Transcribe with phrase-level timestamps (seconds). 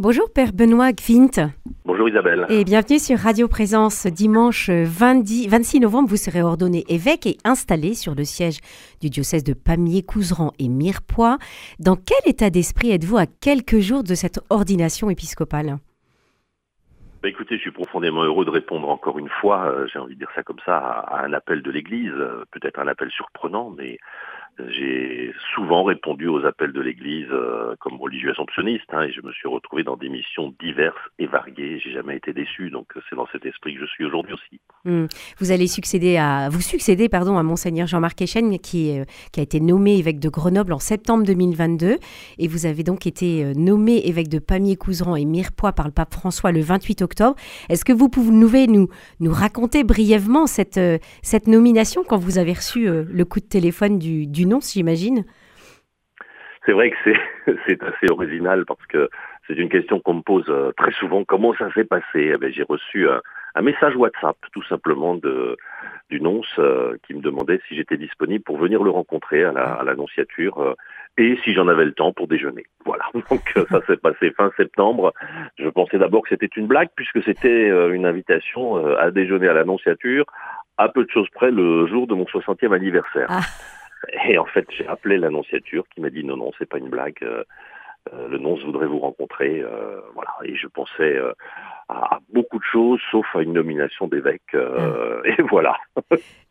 [0.00, 1.50] Bonjour Père Benoît Gvint.
[1.84, 2.46] Bonjour Isabelle.
[2.50, 4.06] Et bienvenue sur Radio Présence.
[4.06, 8.58] Dimanche 26 novembre, vous serez ordonné évêque et installé sur le siège
[9.00, 11.38] du diocèse de Pamiers, Couseran et Mirepoix.
[11.80, 15.78] Dans quel état d'esprit êtes-vous à quelques jours de cette ordination épiscopale?
[17.20, 20.20] Bah, écoutez, je suis profondément heureux de répondre encore une fois, euh, j'ai envie de
[20.20, 23.98] dire ça comme ça, à, un appel de l'Église, euh, peut-être un appel surprenant, mais
[24.68, 25.17] j'ai
[25.54, 29.48] souvent répondu aux appels de l'Église euh, comme religieux assomptionniste, hein, et je me suis
[29.48, 31.80] retrouvé dans des missions diverses et variées.
[31.80, 34.60] J'ai jamais été déçu, donc c'est dans cet esprit que je suis aujourd'hui aussi.
[34.84, 35.06] Hmm.
[35.38, 39.04] Vous allez succéder à, vous succédez pardon à monseigneur Jean-Marc Echen, qui, euh,
[39.36, 41.98] a été nommé évêque de Grenoble en septembre 2022,
[42.38, 46.12] et vous avez donc été euh, nommé évêque de Pamiers-Couseran et Mirepoix par le pape
[46.12, 47.36] François le 28 octobre.
[47.68, 48.88] Est-ce que vous pouvez nous
[49.20, 50.78] raconter brièvement cette
[51.46, 55.24] nomination quand vous avez reçu le coup de téléphone du, du j'imagine?
[56.68, 56.96] C'est vrai que
[57.66, 59.08] c'est assez original parce que
[59.46, 61.24] c'est une question qu'on me pose euh, très souvent.
[61.24, 62.34] Comment ça s'est passé?
[62.34, 65.56] Eh J'ai reçu un, message WhatsApp tout simplement de,
[66.10, 70.58] du nonce euh, qui me demandait si j'étais disponible pour venir le rencontrer à l'annonciature
[70.58, 70.74] euh,
[71.16, 72.66] et si j'en avais le temps pour déjeuner.
[72.84, 75.14] Voilà, donc ça s'est passé fin septembre.
[75.58, 80.26] Je pensais d'abord que c'était une blague puisque c'était une invitation à déjeuner à l'annonciature
[80.76, 83.26] à peu de choses près le jour de mon 60e anniversaire.
[83.30, 83.40] Ah.
[84.24, 87.18] Et en fait, j'ai appelé l'annonciature qui m'a dit non, non, c'est pas une blague.
[87.22, 87.44] Euh,
[88.14, 89.60] euh, le nonce voudrait vous rencontrer.
[89.60, 90.30] Euh, voilà.
[90.44, 91.18] Et je pensais
[91.88, 94.54] à, beaucoup de choses, sauf à une nomination d'évêque.
[94.54, 95.20] Ah.
[95.38, 95.76] Et voilà.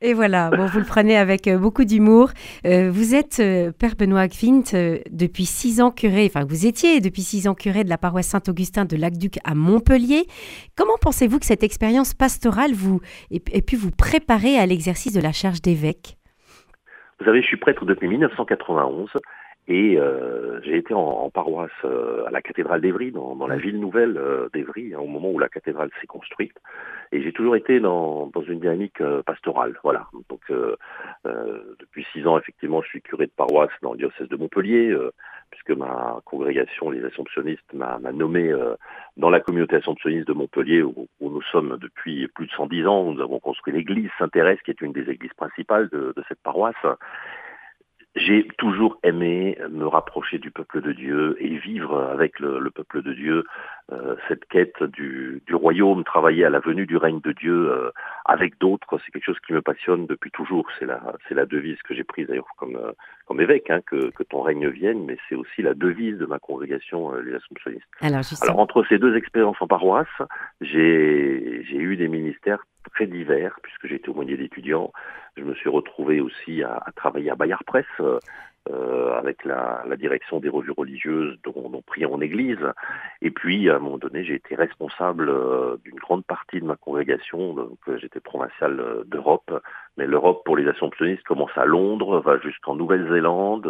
[0.02, 0.50] et voilà.
[0.50, 2.30] Bon, vous le prenez avec beaucoup d'humour.
[2.64, 3.42] vous êtes
[3.80, 6.26] Père Benoît Quint depuis six ans curé.
[6.26, 10.26] Enfin, vous étiez depuis six ans curé de la paroisse Saint-Augustin de Lacduc à Montpellier.
[10.76, 13.00] Comment pensez-vous que cette expérience pastorale vous
[13.32, 16.18] ait pu vous préparer à l'exercice de la charge d'évêque?
[17.20, 19.10] Vous savez, je suis prêtre depuis 1991
[19.70, 23.80] et euh, j'ai été en, paroisse euh, à la cathédrale d'Evry, dans, dans, la ville
[23.80, 26.54] nouvelle euh, d'Evry, hein, au moment où la cathédrale s'est construite.
[27.12, 29.78] Et j'ai toujours été dans, dans une dynamique euh, pastorale.
[29.84, 30.08] Voilà.
[30.30, 30.42] Donc
[31.80, 34.96] depuis six ans, effectivement, je suis curé de paroisse dans le diocèse de Montpellier,
[35.52, 38.54] puisque ma congrégation, les Assomptionnistes, m'a nommé
[39.18, 43.12] dans la communauté assomptionniste de Montpellier, où, où, nous sommes depuis plus de 110 ans.
[43.12, 46.76] Nous avons construit l'église Saint-Thérèse, qui est une des églises principales de, de cette paroisse.
[48.18, 53.14] J'ai toujours aimé me rapprocher du peuple de Dieu et vivre avec le, peuple de
[53.14, 53.44] Dieu
[53.92, 57.92] euh, cette quête du, royaume, travailler à la venue du règne de Dieu euh,
[58.26, 60.66] avec d'autres, c'est quelque chose qui me passionne depuis toujours.
[60.80, 62.92] C'est la, c'est la devise que j'ai prise d'ailleurs comme, euh,
[63.28, 66.40] comme évêque, hein, que, que, ton règne vienne, mais c'est aussi la devise de ma
[66.40, 67.86] congrégation, les Assomptionnistes.
[68.02, 70.08] Alors, Alors, entre ces deux expériences en paroisse,
[70.62, 74.92] j'ai, j'ai eu des ministères très divers, puisque j'étais aumônier d'étudiants.
[75.36, 77.86] Je me suis retrouvé aussi à, travailler à Bayard Presse,
[78.70, 82.60] euh, avec la, direction des revues religieuses dont on prie en église.
[83.22, 86.76] Et puis, à un moment donné, j'ai été responsable euh, d'une grande partie de ma
[86.76, 87.54] congrégation.
[87.54, 89.52] Donc, euh, j'étais provincial d'Europe.
[89.98, 93.68] Mais l'Europe pour les assomptionnistes commence à Londres, va jusqu'en Nouvelle-Zélande.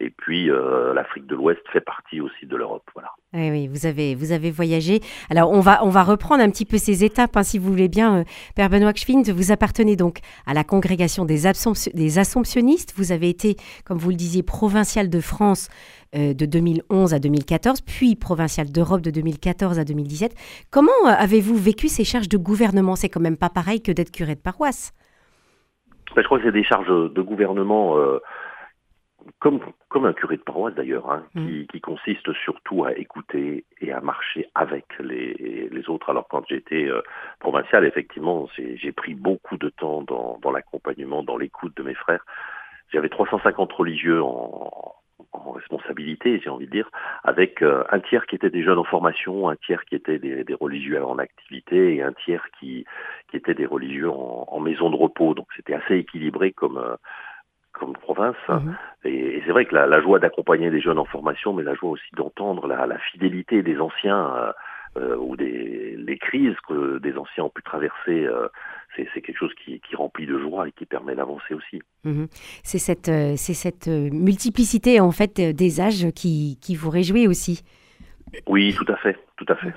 [0.00, 0.50] Et puis,
[0.94, 2.88] l'Afrique de l'Ouest fait partie aussi de l'Europe.
[2.94, 3.12] Voilà.
[3.32, 4.98] Oui, oui, vous avez, vous avez voyagé.
[5.30, 7.86] Alors, on va, on va reprendre un petit peu ces étapes, hein, si vous voulez
[7.88, 8.24] bien.
[8.56, 12.92] Père Benoît Schwind, vous appartenez donc à la congrégation des, Assomptionnistes.
[12.96, 15.68] Vous avez été, comme vous le disiez, provincial de France
[16.16, 20.34] euh, de 2011 à 2014, puis provincial d'Europe de 2014 à 2017.
[20.70, 22.96] Comment euh, avez-vous vécu ces charges de gouvernement?
[22.96, 24.92] C'est quand même pas pareil que d'être curé de paroisse.
[26.14, 28.18] Ben, je crois que c'est des charges de gouvernement euh,
[29.38, 31.66] comme, comme un curé de paroisse d'ailleurs, hein, mm.
[31.66, 36.10] qui, consiste surtout à écouter et à marcher avec les, les autres.
[36.10, 36.88] Alors quand j'étais
[37.38, 42.24] provincial, effectivement, j'ai pris beaucoup de temps dans, dans l'accompagnement, dans l'écoute de mes frères
[42.92, 44.94] j'avais 350 religieux en,
[45.32, 46.90] en responsabilité, j'ai envie de dire,
[47.22, 50.44] avec euh, un tiers qui étaient des jeunes en formation, un tiers qui étaient des,
[50.44, 52.84] des religieux en activité et un tiers qui,
[53.30, 55.34] qui étaient des religieux en, en maison de repos.
[55.34, 56.96] Donc c'était assez équilibré comme, euh,
[57.72, 58.36] comme province.
[58.48, 58.76] Mhm.
[59.04, 61.74] Et, et c'est vrai que la, la joie d'accompagner des jeunes en formation, mais la
[61.74, 64.52] joie aussi d'entendre la, la, fidélité des anciens euh,
[64.96, 68.28] euh ou des les crises que des anciens ont pu traverser
[68.96, 71.80] c'est quelque chose qui, remplit de joie et qui permet d'avancer aussi.
[72.04, 72.28] Mhm.
[72.62, 77.26] C'est cette, euh, cette euh, multiplicité en fait euh, des âges qui, qui vous réjouit
[77.26, 77.62] aussi.
[78.46, 79.74] Oui, tout à fait, tout à fait.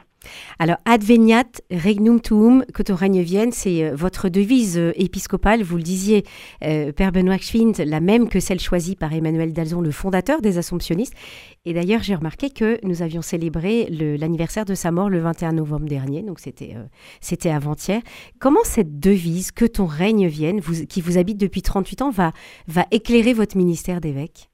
[0.60, 5.64] Alors, adveniat regnum tuum, que ton règne vienne, c'est euh, votre devise euh, épiscopale.
[5.64, 6.24] Vous le disiez,
[6.64, 10.58] euh, Père Benoît Schwind, la même que celle choisie par Emmanuel Dalzon, le fondateur des
[10.58, 11.16] Assomptionnistes.
[11.66, 15.86] Et d'ailleurs, j'ai remarqué que nous avions célébré l'anniversaire de sa mort le 21 novembre
[15.86, 18.02] dernier, donc c'était avant-hier.
[18.40, 22.32] Comment cette devise, que ton règne vienne, qui vous habite depuis 38 ans, va,
[22.68, 24.50] va éclairer votre ministère d'évêque?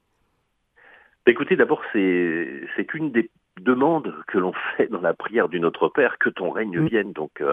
[1.30, 3.30] Écoutez, d'abord, c'est une des
[3.60, 6.88] demande que l'on fait dans la prière du Notre Père, que ton règne mm.
[6.88, 7.14] vienne.
[7.14, 7.44] Donc,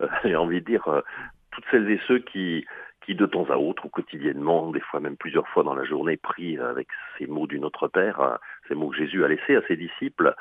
[0.24, 1.02] j'ai envie de dire,
[1.50, 2.66] toutes celles et ceux qui,
[3.04, 6.16] qui de temps à autre ou quotidiennement, des fois même plusieurs fois dans la journée,
[6.16, 6.88] prient avec
[7.18, 8.38] ces mots du Notre Père,
[8.68, 10.34] ces mots que Jésus a laissés à ses disciples,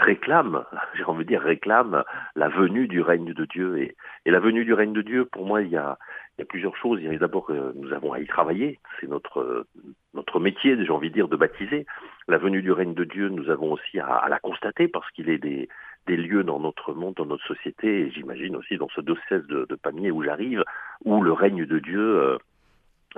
[0.00, 0.64] réclament,
[0.94, 2.04] j'ai envie de dire réclament
[2.36, 3.78] la venue du règne de Dieu.
[3.78, 5.98] Et, et, la venue du règne de Dieu, pour moi, il y a,
[6.36, 7.00] il y a plusieurs choses.
[7.02, 8.78] Il y a d'abord, euh, nous avons à y travailler.
[9.00, 9.66] C'est notre,
[10.14, 11.86] notre métier, j'ai envie de dire, de baptiser.
[12.28, 15.28] La venue du règne de Dieu, nous avons aussi à, à la constater parce qu'il
[15.28, 15.68] est des,
[16.06, 19.66] des lieux dans notre monde, dans notre société, et j'imagine aussi dans ce diocèse de,
[19.68, 20.64] de Pamiers où j'arrive,
[21.04, 22.38] où le règne de Dieu euh,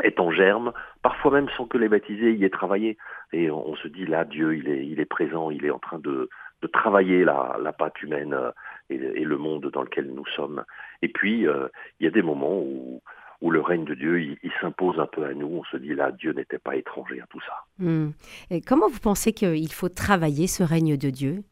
[0.02, 2.96] est en germe, parfois même sans que les baptisés y aient travaillé.
[3.32, 5.99] Et on, se dit là, Dieu, il est, il est présent, il est en train
[5.99, 6.29] de,
[6.62, 8.50] de travailler la, la pâte humaine euh,
[8.88, 10.64] et, et, le monde dans lequel nous sommes.
[11.02, 11.68] Et puis, euh,
[11.98, 13.02] il y a des moments où,
[13.40, 15.48] où le règne de Dieu, il, il s'impose un peu à nous.
[15.48, 17.64] On se dit là, Dieu n'était pas étranger à tout ça.
[17.78, 18.10] Hmm.
[18.50, 21.42] Et comment vous pensez qu'il faut travailler ce règne de Dieu?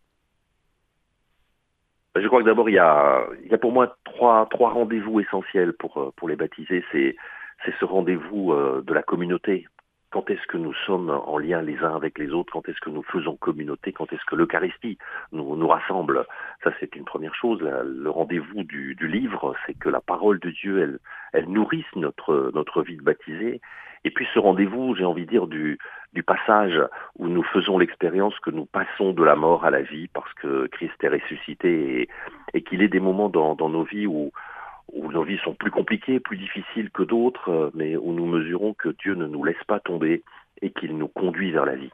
[2.16, 5.20] Je crois que d'abord, il y a, il y a pour moi trois, trois rendez-vous
[5.20, 6.84] essentiels pour, euh, pour les baptiser.
[6.92, 7.16] C'est,
[7.64, 9.66] c'est ce rendez-vous de la communauté.
[10.10, 12.52] Quand est-ce que nous sommes en lien les uns avec les autres?
[12.52, 13.92] Quand est-ce que nous faisons communauté?
[13.92, 14.98] Quand est-ce que l'Eucharistie
[15.30, 16.26] nous, rassemble?
[16.64, 17.60] Ça, c'est une première chose.
[17.60, 20.98] Le rendez-vous du, livre, c'est que la parole de Dieu,
[21.32, 23.60] elle, nourrisse notre, notre vie de baptisé.
[24.02, 25.78] Et puis ce rendez-vous, j'ai envie de dire, du,
[26.26, 26.80] passage
[27.16, 30.66] où nous faisons l'expérience que nous passons de la mort à la vie parce que
[30.68, 32.08] Christ est ressuscité et,
[32.54, 34.32] et qu'il est des moments dans, dans nos vies où,
[34.92, 38.90] où nos vies sont plus compliquées, plus difficiles que d'autres, mais où nous mesurons que
[39.00, 40.22] Dieu ne nous laisse pas tomber
[40.62, 41.90] et qu'il nous conduit vers la vie.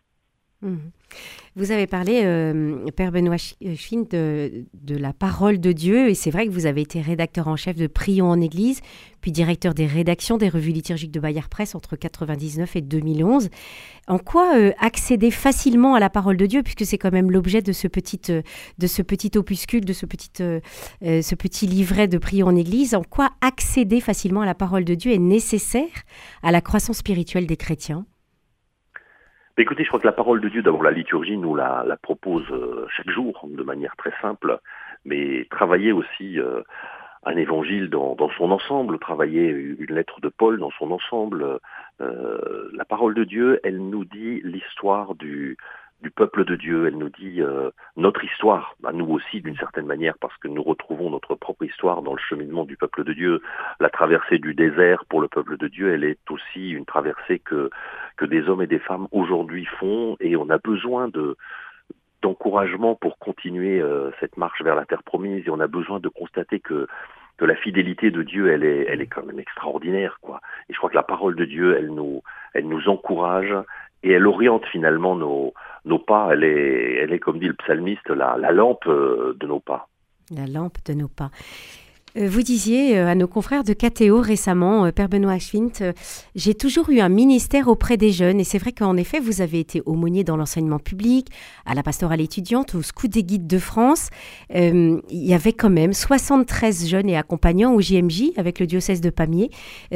[1.54, 6.30] Vous avez parlé, euh, Père Benoît Schwinn, de, de, la parole de Dieu, et c'est
[6.30, 8.80] vrai que vous avez été rédacteur en chef de Prions en Église,
[9.20, 13.48] puis directeur des rédactions des revues liturgiques de Bayard Presse entre 1999 et 2011.
[14.08, 17.62] En quoi euh, accéder facilement à la parole de Dieu, puisque c'est quand même l'objet
[17.62, 18.42] de ce petit, euh,
[18.78, 23.02] de ce petit opuscule, de ce petit, ce petit livret de Prions en Église, en
[23.02, 26.04] quoi accéder facilement à la parole de Dieu est nécessaire
[26.42, 28.06] à la croissance spirituelle des chrétiens?
[29.58, 32.44] Écoutez, je crois que la parole de Dieu, d'abord la liturgie nous la, la propose
[32.50, 34.58] euh, chaque jour de manière très simple,
[35.06, 36.60] mais travailler aussi euh,
[37.24, 41.58] un évangile dans, dans, son ensemble, travailler une lettre de Paul dans son ensemble.
[42.02, 45.56] Euh, la parole de Dieu, elle nous dit l'histoire du,
[46.02, 46.86] du peuple de Dieu.
[46.86, 50.62] Elle nous dit euh, notre histoire, à nous aussi d'une certaine manière, parce que nous
[50.62, 53.42] retrouvons notre propre histoire dans le cheminement du peuple de Dieu.
[53.80, 57.70] La traversée du désert pour le peuple de Dieu, elle est aussi une traversée que,
[58.16, 61.36] que des hommes et des femmes aujourd'hui font, et on a besoin de
[62.22, 66.08] d'encouragement pour continuer euh, cette marche vers la terre promise, et on a besoin de
[66.08, 66.86] constater que
[67.38, 70.40] que la fidélité de Dieu, elle est, elle est quand même extraordinaire, quoi.
[70.70, 72.22] Et je crois que la parole de Dieu, elle nous,
[72.54, 73.54] elle nous encourage,
[74.02, 75.52] et elle oriente finalement nos,
[75.86, 76.30] nos pas.
[76.32, 79.88] Elle est, elle est, comme dit le psalmiste, la, la lampe euh, de nos pas.
[80.34, 81.30] La lampe de nos pas.
[82.16, 85.92] Euh, vous disiez euh, à nos confrères de KTO récemment, Père Benoît Schwint,
[86.34, 88.40] j'ai toujours eu un ministère auprès des jeunes.
[88.40, 91.28] Et c'est vrai qu'en effet, vous avez été aumônier dans l'enseignement public,
[91.64, 94.08] à la pastorale étudiante, au Scout des guides de France.
[94.50, 99.10] il y avait quand même 73 jeunes et accompagnants au JMJ avec le diocèse de
[99.10, 99.50] Pamiers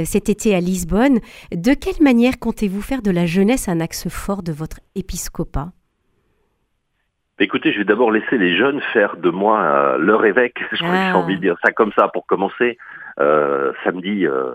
[0.05, 1.19] cet été à Lisbonne.
[1.53, 5.73] De quelle manière comptez-vous faire de la jeunesse un axe fort de votre épiscopat?
[7.43, 10.59] Écoutez, je vais d'abord laisser les jeunes faire de moi euh, leur évêque.
[10.73, 11.17] J'ai ah.
[11.17, 12.77] envie de dire ça comme ça pour commencer.
[13.19, 14.53] Euh, samedi, euh,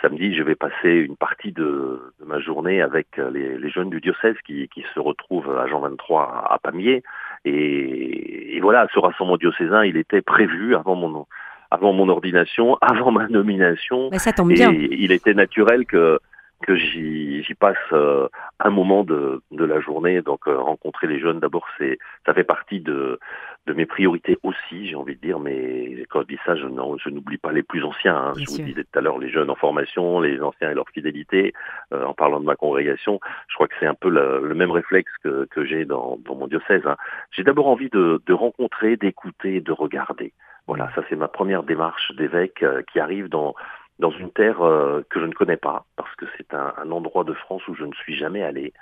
[0.00, 4.00] samedi, je vais passer une partie de, de ma journée avec les, les, jeunes du
[4.00, 7.02] diocèse qui, qui, se retrouvent à Jean 23 à, Pamiers.
[7.44, 11.26] Et, et, voilà, ce rassemblement diocésain, il était prévu avant mon
[11.70, 14.08] avant mon ordination, avant ma nomination.
[14.10, 14.72] Mais ça tombe bien.
[14.72, 16.18] il était naturel que
[16.62, 18.28] que j'y passe euh,
[18.60, 20.22] un moment de, de, la journée.
[20.22, 23.18] Donc euh, rencontrer les jeunes, d'abord, c'est ça fait partie de,
[23.66, 25.38] de mes priorités aussi, j'ai envie de dire.
[25.38, 26.66] Mais quand je dis ça, je,
[27.10, 28.16] n'oublie pas les plus anciens.
[28.16, 28.32] Hein.
[28.36, 31.52] Je vous disais tout à l'heure les jeunes en formation, les anciens et leur fidélité.
[31.92, 34.70] Euh, en parlant de ma congrégation, je crois que c'est un peu le, le, même
[34.70, 36.86] réflexe que, que j'ai dans, dans, mon diocèse.
[36.86, 36.96] Hein.
[37.30, 40.32] J'ai d'abord envie de, de rencontrer, d'écouter, de regarder.
[40.68, 43.56] Voilà, ça c'est ma première démarche d'évêque qui arrive dans
[43.98, 47.24] dans une terre euh, que je ne connais pas, parce que c'est un, un, endroit
[47.24, 48.72] de France où je ne suis jamais allé.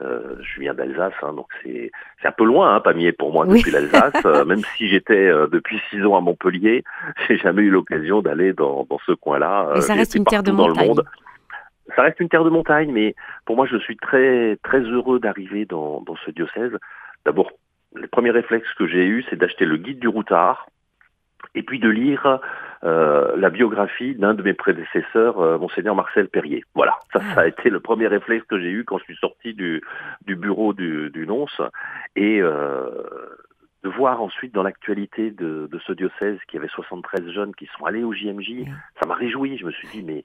[0.00, 1.90] Euh, je viens d'Alsace, hein, donc c'est
[2.22, 4.14] un peu loin, hein, Pamiers pour moi depuis l'Alsace.
[4.24, 6.84] Euh, même si j'étais euh, depuis six ans à Montpellier,
[7.28, 9.72] j'ai jamais eu l'occasion d'aller dans, dans, ce coin-là.
[9.74, 10.94] Mais ça reste une terre de montagne.
[11.96, 15.64] Ça reste une terre de montagne, mais pour moi, je suis très très heureux d'arriver
[15.64, 16.72] dans, dans ce diocèse.
[17.24, 17.50] D'abord,
[17.94, 20.68] le premier réflexe que j'ai eu, c'est d'acheter le guide du routard
[21.54, 22.40] et puis de lire
[22.82, 26.64] la biographie d'un de mes prédécesseurs, monseigneur Marcel Perrier.
[26.74, 29.52] Voilà, ça, ça a été le premier réflexe que j'ai eu quand je suis sorti
[29.54, 29.82] du,
[30.26, 31.60] du bureau du, du nonce.
[32.14, 32.40] Et
[33.82, 38.02] de voir ensuite dans l'actualité de, ce diocèse qui avait 73 jeunes qui sont allés
[38.02, 38.64] au JMJ,
[39.00, 39.56] ça m'a réjoui.
[39.58, 40.24] Je me suis dit, mais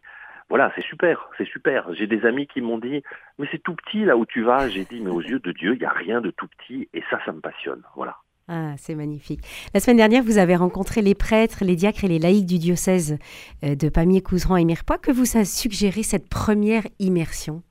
[0.49, 1.93] voilà, c'est super, c'est super.
[1.93, 3.03] J'ai des amis qui m'ont dit,
[3.37, 4.69] mais c'est tout petit là où tu vas.
[4.69, 7.03] J'ai dit, mais aux yeux de Dieu, il n'y a rien de tout petit et
[7.09, 7.83] ça, ça me passionne.
[7.95, 8.17] Voilà.
[8.47, 9.39] Ah, c'est magnifique.
[9.73, 13.17] La semaine dernière, vous avez rencontré les prêtres, les diacres et les laïcs du diocèse
[13.63, 14.97] euh, de Pamiers-Couseran et Mirepoix.
[14.97, 17.63] Que vous a suggéré cette première immersion?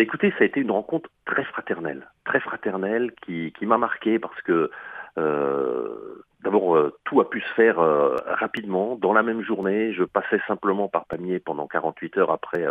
[0.00, 4.70] Écoutez, ça a été une rencontre très fraternelle, très fraternelle qui, m'a marqué parce que
[5.18, 9.92] euh, d'abord euh, tout a pu se faire euh, rapidement dans la même journée.
[9.92, 12.64] Je passais simplement par Pamiers pendant 48 heures après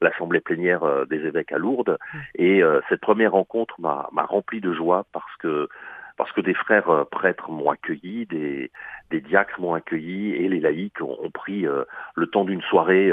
[0.00, 1.98] l'assemblée plénière des évêques à Lourdes
[2.34, 5.68] et cette première rencontre m'a rempli de joie parce que
[6.16, 8.70] parce que des frères prêtres m'ont accueilli, des,
[9.10, 13.12] diacres m'ont accueilli et les laïcs ont, pris le temps d'une soirée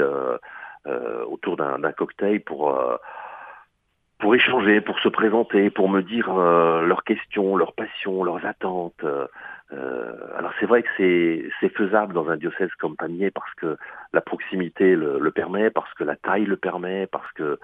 [1.26, 2.76] autour d'un cocktail pour
[4.20, 9.02] pour échanger, pour se présenter, pour me dire euh, leurs questions, leurs passions, leurs attentes.
[9.02, 9.26] Euh,
[9.72, 13.76] euh, alors c'est vrai que c'est faisable dans un diocèse comme Pamiers parce que
[14.12, 17.58] la proximité le, permet, parce que la taille le permet, parce que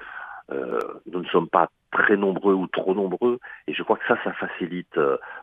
[0.50, 3.38] nous ne sommes pas très nombreux ou trop nombreux.
[3.66, 4.98] Et je crois que ça, ça facilite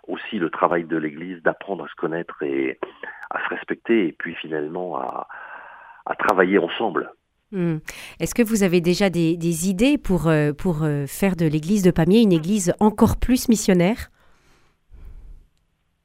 [0.07, 2.79] aussi le travail de l'Église d'apprendre à se connaître et
[3.29, 5.27] à se respecter et puis finalement à,
[6.05, 7.11] à travailler ensemble.
[7.51, 7.77] Hmm.
[8.19, 11.91] Est-ce que vous avez déjà des, idées pour, euh, pour euh, faire de l'église de
[11.91, 14.09] Pamiers une église encore plus missionnaire?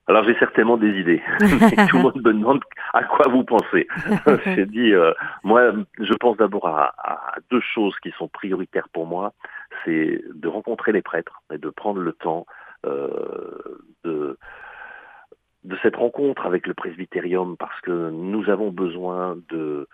[0.08, 1.22] Alors j'ai certainement des idées.
[1.38, 2.60] Tout le monde me demande
[2.92, 3.86] à quoi vous pensez.
[4.46, 6.94] j'ai dit, euh, moi, je pense d'abord à,
[7.50, 9.32] deux choses qui sont prioritaires pour moi.
[9.84, 12.46] C'est de rencontrer les prêtres et de prendre le temps
[12.84, 14.38] de
[15.64, 19.86] de cette rencontre avec le presbytérium parce que nous avons besoin de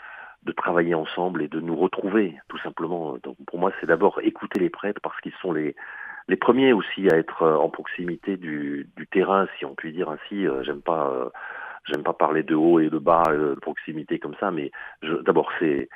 [0.53, 3.17] travailler ensemble et de nous retrouver, tout simplement.
[3.47, 5.75] Pour moi, c'est d'abord écouter les prêtres parce qu'ils sont les,
[6.41, 10.47] premiers aussi à être euh, en proximité du, terrain, si on peut dire ainsi.
[10.47, 11.29] Euh, j'aime pas, euh,
[11.87, 14.71] j'aime pas parler de haut et de bas, de proximité comme ça, mais
[15.23, 15.89] d'abord c'est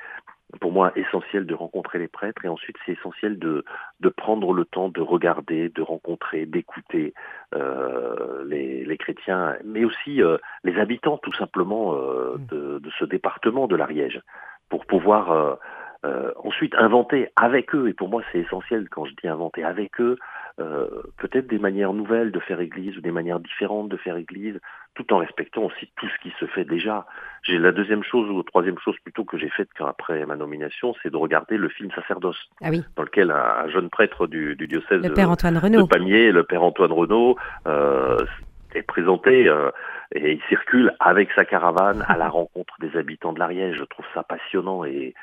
[0.59, 3.63] pour moi essentiel de rencontrer les prêtres et ensuite c'est essentiel de,
[3.99, 7.13] de prendre le temps de regarder, de rencontrer, d'écouter
[7.55, 12.45] euh, les, les, chrétiens, mais aussi euh, les habitants tout simplement euh, mmh.
[12.47, 14.21] de, de, ce département de l'Ariège,
[14.69, 15.55] pour pouvoir euh,
[16.05, 19.99] euh, ensuite inventer avec eux, et pour moi c'est essentiel quand je dis inventer avec
[19.99, 20.17] eux,
[20.59, 20.87] euh,
[21.17, 24.59] peut-être des manières nouvelles de faire église ou des manières différentes de faire église,
[24.95, 27.05] tout en respectant aussi tout ce qui se fait déjà.
[27.43, 30.93] J'ai la deuxième chose ou la troisième chose plutôt que j'ai faite après ma nomination,
[31.01, 32.83] c'est de regarder le film Sacerdoce, ah oui.
[32.95, 35.83] dans lequel un, jeune prêtre du, du diocèse le père Antoine Renaud.
[35.83, 37.37] de Pamiers, le père Antoine Renaud,
[37.67, 38.17] euh,
[38.75, 39.71] est présenté euh,
[40.13, 43.77] et il circule avec sa caravane à la rencontre des habitants de l'Ariège.
[43.77, 45.13] Je trouve ça passionnant et,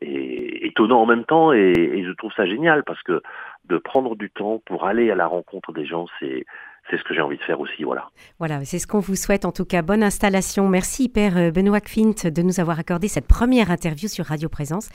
[0.00, 3.22] et étonnant en même temps et, et, je trouve ça génial parce que
[3.66, 6.44] de prendre du temps pour aller à la rencontre des gens, c'est
[6.90, 8.08] c'est ce que j'ai envie de faire aussi, voilà.
[8.38, 9.82] Voilà, c'est ce qu'on vous souhaite en tout cas.
[9.82, 10.68] Bonne installation.
[10.68, 14.90] Merci Père euh, Benoît Quint de nous avoir accordé cette première interview sur Radio Présence.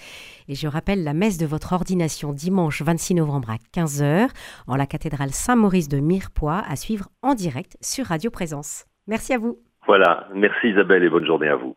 [0.47, 4.29] Et je rappelle la messe de votre ordination dimanche 26 novembre à 15h
[4.67, 8.85] en la cathédrale Saint-Maurice de Mirepoix à suivre en direct sur Radio Présence.
[9.07, 9.57] Merci à vous.
[9.87, 11.75] Voilà, merci Isabelle et bonne journée à vous.